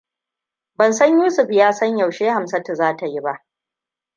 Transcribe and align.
Ban 0.75 0.93
san 0.93 1.19
Yusuf 1.19 1.49
ya 1.51 1.73
san 1.73 1.97
yaushe 1.97 2.29
Hamsatu 2.33 2.75
za 2.75 2.95
ta 2.97 3.05
yi 3.07 3.21
ba. 3.21 3.45